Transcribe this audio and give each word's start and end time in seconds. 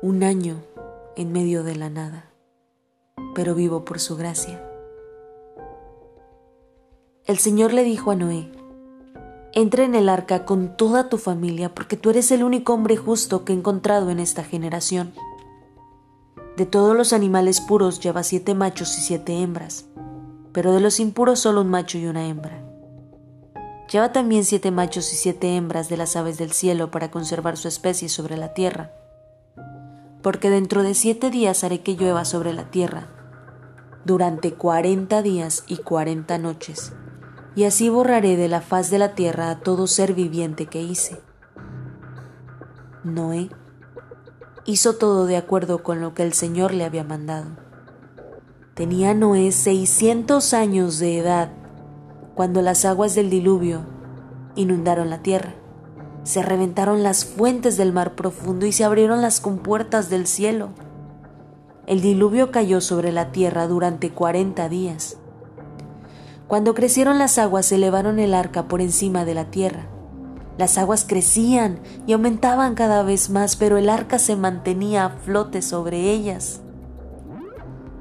un 0.00 0.22
año 0.22 0.62
en 1.16 1.32
medio 1.32 1.64
de 1.64 1.74
la 1.74 1.90
nada, 1.90 2.30
pero 3.34 3.56
vivo 3.56 3.84
por 3.84 3.98
su 3.98 4.16
gracia. 4.16 4.62
El 7.24 7.38
Señor 7.38 7.72
le 7.72 7.82
dijo 7.82 8.12
a 8.12 8.14
Noé, 8.14 8.48
entra 9.52 9.84
en 9.84 9.96
el 9.96 10.08
arca 10.08 10.44
con 10.44 10.76
toda 10.76 11.08
tu 11.08 11.18
familia 11.18 11.74
porque 11.74 11.96
tú 11.96 12.10
eres 12.10 12.30
el 12.30 12.44
único 12.44 12.74
hombre 12.74 12.96
justo 12.96 13.44
que 13.44 13.52
he 13.52 13.56
encontrado 13.56 14.10
en 14.10 14.20
esta 14.20 14.44
generación. 14.44 15.12
De 16.56 16.64
todos 16.64 16.96
los 16.96 17.12
animales 17.12 17.60
puros 17.60 17.98
lleva 17.98 18.22
siete 18.22 18.54
machos 18.54 18.96
y 18.98 19.00
siete 19.00 19.42
hembras, 19.42 19.86
pero 20.52 20.72
de 20.72 20.80
los 20.80 21.00
impuros 21.00 21.40
solo 21.40 21.62
un 21.62 21.70
macho 21.70 21.98
y 21.98 22.06
una 22.06 22.28
hembra. 22.28 22.62
Lleva 23.90 24.12
también 24.12 24.44
siete 24.44 24.70
machos 24.70 25.12
y 25.12 25.16
siete 25.16 25.56
hembras 25.56 25.88
de 25.88 25.96
las 25.96 26.14
aves 26.14 26.38
del 26.38 26.52
cielo 26.52 26.92
para 26.92 27.10
conservar 27.10 27.56
su 27.56 27.66
especie 27.66 28.08
sobre 28.08 28.36
la 28.36 28.54
tierra. 28.54 28.92
Porque 30.22 30.50
dentro 30.50 30.82
de 30.82 30.94
siete 30.94 31.30
días 31.30 31.64
haré 31.64 31.82
que 31.82 31.94
llueva 31.94 32.24
sobre 32.24 32.52
la 32.52 32.70
tierra, 32.70 33.08
durante 34.04 34.54
cuarenta 34.54 35.22
días 35.22 35.64
y 35.66 35.76
cuarenta 35.76 36.38
noches, 36.38 36.92
y 37.54 37.64
así 37.64 37.88
borraré 37.88 38.36
de 38.36 38.48
la 38.48 38.60
faz 38.60 38.90
de 38.90 38.98
la 38.98 39.14
tierra 39.14 39.50
a 39.50 39.60
todo 39.60 39.86
ser 39.86 40.14
viviente 40.14 40.66
que 40.66 40.82
hice. 40.82 41.20
Noé 43.04 43.48
hizo 44.64 44.96
todo 44.96 45.26
de 45.26 45.36
acuerdo 45.36 45.82
con 45.82 46.00
lo 46.00 46.14
que 46.14 46.22
el 46.22 46.34
Señor 46.34 46.74
le 46.74 46.84
había 46.84 47.04
mandado. 47.04 47.50
Tenía 48.74 49.14
Noé 49.14 49.50
seiscientos 49.50 50.52
años 50.52 50.98
de 50.98 51.18
edad 51.18 51.50
cuando 52.34 52.62
las 52.62 52.84
aguas 52.84 53.14
del 53.14 53.30
diluvio 53.30 53.86
inundaron 54.54 55.10
la 55.10 55.22
tierra. 55.22 55.54
Se 56.28 56.42
reventaron 56.42 57.02
las 57.02 57.24
fuentes 57.24 57.78
del 57.78 57.94
mar 57.94 58.14
profundo 58.14 58.66
y 58.66 58.72
se 58.72 58.84
abrieron 58.84 59.22
las 59.22 59.40
compuertas 59.40 60.10
del 60.10 60.26
cielo. 60.26 60.68
El 61.86 62.02
diluvio 62.02 62.50
cayó 62.50 62.82
sobre 62.82 63.12
la 63.12 63.32
tierra 63.32 63.66
durante 63.66 64.10
cuarenta 64.10 64.68
días. 64.68 65.16
Cuando 66.46 66.74
crecieron 66.74 67.16
las 67.16 67.38
aguas, 67.38 67.72
elevaron 67.72 68.18
el 68.18 68.34
arca 68.34 68.68
por 68.68 68.82
encima 68.82 69.24
de 69.24 69.32
la 69.32 69.46
tierra. 69.46 69.86
Las 70.58 70.76
aguas 70.76 71.06
crecían 71.08 71.80
y 72.06 72.12
aumentaban 72.12 72.74
cada 72.74 73.02
vez 73.02 73.30
más, 73.30 73.56
pero 73.56 73.78
el 73.78 73.88
arca 73.88 74.18
se 74.18 74.36
mantenía 74.36 75.06
a 75.06 75.08
flote 75.08 75.62
sobre 75.62 76.10
ellas. 76.10 76.60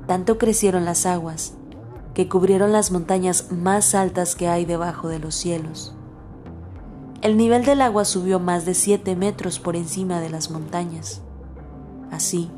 Tanto 0.06 0.38
crecieron 0.38 0.84
las 0.84 1.06
aguas 1.06 1.54
que 2.14 2.28
cubrieron 2.28 2.74
las 2.74 2.92
montañas 2.92 3.54
más 3.54 3.96
altas 3.96 4.36
que 4.36 4.50
hay 4.50 4.66
debajo 4.66 5.08
de 5.08 5.20
los 5.20 5.34
cielos. 5.34 5.97
El 7.22 7.36
nivel 7.36 7.66
del 7.66 7.82
agua 7.82 8.06
subió 8.06 8.40
más 8.40 8.66
de 8.66 8.76
siete 8.76 9.16
metros 9.16 9.60
por 9.60 9.76
encima 9.76 10.20
de 10.20 10.30
las 10.30 10.52
montañas. 10.52 11.22
Así, 12.12 12.50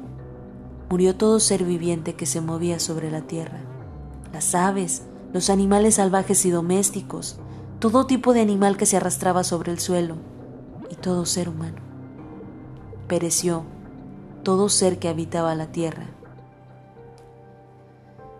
murió 0.89 1.15
todo 1.15 1.39
ser 1.39 1.63
viviente 1.63 2.15
que 2.15 2.25
se 2.25 2.41
movía 2.41 2.79
sobre 2.79 3.09
la 3.09 3.21
tierra, 3.21 3.61
las 4.33 4.53
aves, 4.55 5.03
los 5.31 5.49
animales 5.49 5.95
salvajes 5.95 6.45
y 6.45 6.49
domésticos, 6.49 7.39
todo 7.79 8.05
tipo 8.05 8.33
de 8.33 8.41
animal 8.41 8.75
que 8.75 8.85
se 8.85 8.97
arrastraba 8.97 9.45
sobre 9.45 9.71
el 9.71 9.79
suelo 9.79 10.15
y 10.89 10.95
todo 10.95 11.25
ser 11.25 11.47
humano. 11.47 11.77
Pereció 13.07 13.63
todo 14.43 14.67
ser 14.67 14.99
que 14.99 15.07
habitaba 15.07 15.55
la 15.55 15.71
tierra. 15.71 16.07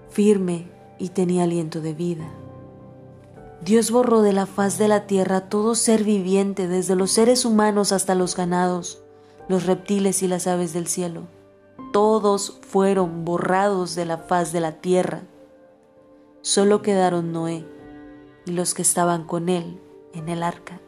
Firme 0.10 0.70
y 0.98 1.10
tenía 1.10 1.44
aliento 1.44 1.80
de 1.80 1.94
vida. 1.94 2.28
Dios 3.62 3.92
borró 3.92 4.22
de 4.22 4.32
la 4.32 4.46
faz 4.46 4.78
de 4.78 4.88
la 4.88 5.06
tierra 5.06 5.50
todo 5.50 5.76
ser 5.76 6.06
viviente, 6.06 6.68
desde 6.70 6.96
los 6.96 7.12
seres 7.12 7.44
humanos 7.44 7.92
hasta 7.92 8.16
los 8.16 8.36
ganados, 8.36 9.02
los 9.50 9.66
reptiles 9.66 10.24
y 10.24 10.30
las 10.30 10.48
aves 10.48 10.72
del 10.72 10.88
cielo. 10.88 11.24
Todos 11.92 12.58
fueron 12.62 13.26
borrados 13.26 13.96
de 13.96 14.06
la 14.06 14.18
faz 14.18 14.54
de 14.54 14.62
la 14.62 14.80
tierra. 14.80 15.24
Solo 16.42 16.82
quedaron 16.82 17.34
Noé 17.34 17.66
y 18.46 18.52
los 18.52 18.74
que 18.74 18.82
estaban 18.82 19.26
con 19.26 19.50
él 19.50 19.82
en 20.14 20.30
el 20.30 20.42
arca. 20.42 20.80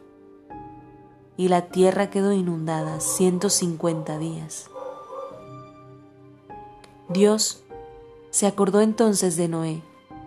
Y 1.36 1.48
la 1.48 1.68
tierra 1.68 2.08
quedó 2.08 2.32
inundada 2.32 3.00
150 3.00 4.16
días. 4.18 4.70
Dios 7.10 7.62
se 8.30 8.46
acordó 8.46 8.80
entonces 8.80 9.36
de 9.36 9.48
Noé 9.48 9.82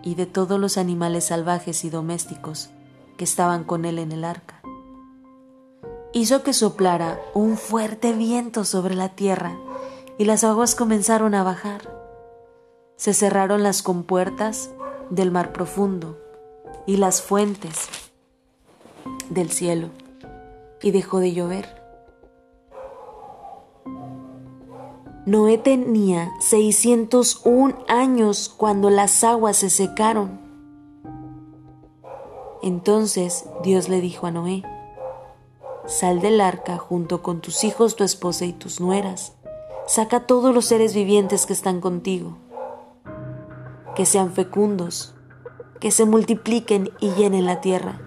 y 0.06 0.14
de 0.14 0.26
todos 0.26 0.60
los 0.60 0.78
animales 0.78 1.24
salvajes 1.24 1.84
y 1.84 1.90
domésticos 1.90 2.70
que 3.16 3.24
estaban 3.24 3.64
con 3.64 3.84
él 3.84 3.98
en 3.98 4.12
el 4.12 4.22
arca. 4.22 4.62
Hizo 6.12 6.44
que 6.44 6.52
soplara 6.52 7.20
un 7.34 7.56
fuerte 7.56 8.12
viento 8.12 8.64
sobre 8.64 8.94
la 8.94 9.08
tierra 9.16 9.58
y 10.16 10.24
las 10.24 10.44
aguas 10.44 10.76
comenzaron 10.76 11.34
a 11.34 11.42
bajar. 11.42 11.92
Se 12.94 13.14
cerraron 13.14 13.64
las 13.64 13.82
compuertas 13.82 14.70
del 15.10 15.32
mar 15.32 15.52
profundo 15.52 16.16
y 16.86 16.98
las 16.98 17.20
fuentes 17.20 17.88
del 19.28 19.50
cielo 19.50 19.88
y 20.82 20.92
dejó 20.92 21.18
de 21.18 21.32
llover. 21.32 21.75
Noé 25.26 25.58
tenía 25.58 26.32
601 26.38 27.84
años 27.88 28.48
cuando 28.48 28.90
las 28.90 29.24
aguas 29.24 29.56
se 29.56 29.70
secaron. 29.70 30.38
Entonces 32.62 33.44
Dios 33.64 33.88
le 33.88 34.00
dijo 34.00 34.28
a 34.28 34.30
Noé, 34.30 34.62
Sal 35.84 36.20
del 36.20 36.40
arca 36.40 36.78
junto 36.78 37.24
con 37.24 37.40
tus 37.40 37.64
hijos, 37.64 37.96
tu 37.96 38.04
esposa 38.04 38.44
y 38.44 38.52
tus 38.52 38.80
nueras. 38.80 39.32
Saca 39.88 40.28
todos 40.28 40.54
los 40.54 40.64
seres 40.64 40.94
vivientes 40.94 41.44
que 41.44 41.54
están 41.54 41.80
contigo. 41.80 42.36
Que 43.96 44.06
sean 44.06 44.32
fecundos, 44.32 45.16
que 45.80 45.90
se 45.90 46.04
multipliquen 46.04 46.92
y 47.00 47.10
llenen 47.14 47.46
la 47.46 47.60
tierra. 47.60 48.00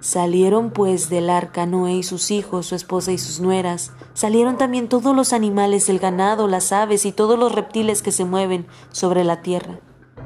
Salieron 0.00 0.70
pues 0.70 1.10
del 1.10 1.28
arca 1.28 1.66
Noé 1.66 1.94
y 1.94 2.02
sus 2.04 2.30
hijos, 2.30 2.66
su 2.66 2.76
esposa 2.76 3.10
y 3.10 3.18
sus 3.18 3.40
nueras. 3.40 3.92
Salieron 4.14 4.56
también 4.56 4.88
todos 4.88 5.14
los 5.14 5.32
animales, 5.32 5.88
el 5.88 5.98
ganado, 5.98 6.46
las 6.46 6.70
aves 6.70 7.04
y 7.04 7.10
todos 7.10 7.36
los 7.36 7.52
reptiles 7.52 8.00
que 8.00 8.12
se 8.12 8.24
mueven 8.24 8.68
sobre 8.92 9.24
la 9.24 9.42
tierra, 9.42 9.80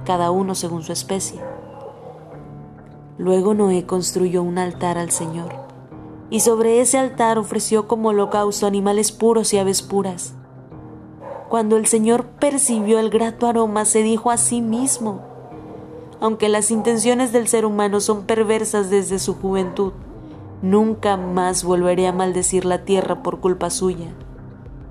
cada 0.05 0.31
uno 0.31 0.55
según 0.55 0.83
su 0.83 0.93
especie. 0.93 1.41
Luego 3.17 3.55
Noé 3.55 3.87
construyó 3.87 4.43
un 4.43 4.59
altar 4.59 4.99
al 4.99 5.11
Señor, 5.11 5.55
y 6.29 6.41
sobre 6.41 6.81
ese 6.81 6.99
altar 6.99 7.39
ofreció 7.39 7.89
como 7.89 8.11
holocausto 8.11 8.67
animales 8.67 9.11
puros 9.11 9.55
y 9.55 9.59
aves 9.59 9.81
puras. 9.81 10.35
Cuando 11.49 11.77
el 11.79 11.87
Señor 11.87 12.27
percibió 12.27 12.99
el 12.99 13.09
grato 13.09 13.47
aroma, 13.47 13.87
se 13.87 14.03
dijo 14.03 14.31
a 14.31 14.37
sí 14.37 14.61
mismo, 14.61 15.32
aunque 16.23 16.49
las 16.49 16.71
intenciones 16.71 17.33
del 17.33 17.49
ser 17.49 17.67
humano 17.67 17.99
son 17.99 18.27
perversas 18.27 18.91
desde 18.91 19.19
su 19.19 19.35
juventud, 19.35 19.93
nunca 20.63 21.17
más 21.17 21.65
volveré 21.65 22.07
a 22.07 22.13
maldecir 22.13 22.65
la 22.65 22.85
tierra 22.85 23.25
por 23.25 23.41
culpa 23.41 23.71
suya. 23.71 24.15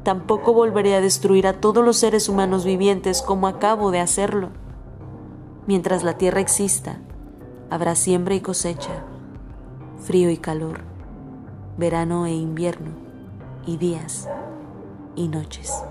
Tampoco 0.03 0.51
volveré 0.51 0.93
a 0.93 0.99
destruir 0.99 1.47
a 1.47 1.53
todos 1.53 1.85
los 1.85 1.95
seres 1.95 2.27
humanos 2.27 2.65
vivientes 2.65 3.21
como 3.21 3.47
acabo 3.47 3.91
de 3.91 4.01
hacerlo. 4.01 4.49
Mientras 5.67 6.03
la 6.03 6.17
tierra 6.17 6.41
exista, 6.41 6.99
habrá 7.69 7.95
siembra 7.95 8.35
y 8.35 8.41
cosecha, 8.41 9.05
frío 10.03 10.29
y 10.31 10.37
calor, 10.37 10.81
verano 11.77 12.25
e 12.25 12.33
invierno, 12.33 12.91
y 13.65 13.77
días 13.77 14.27
y 15.15 15.29
noches. 15.29 15.81